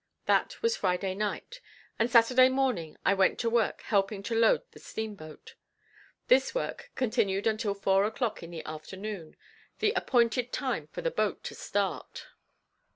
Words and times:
That 0.25 0.63
was 0.63 0.75
Friday 0.77 1.13
night, 1.13 1.61
and 1.99 2.09
Saturday 2.09 2.49
morning 2.49 2.97
I 3.05 3.13
went 3.13 3.37
to 3.37 3.51
work 3.51 3.81
helping 3.83 4.23
to 4.23 4.33
load 4.33 4.63
the 4.71 4.79
steamboat. 4.79 5.53
This 6.27 6.55
work 6.55 6.89
continued 6.95 7.45
until 7.45 7.75
four 7.75 8.05
o'clock 8.05 8.41
in 8.41 8.49
the 8.49 8.65
afternoon, 8.65 9.35
the 9.77 9.91
appointed 9.91 10.51
time 10.51 10.87
for 10.87 11.01
the 11.03 11.11
boat 11.11 11.43
to 11.43 11.53
start. 11.53 12.25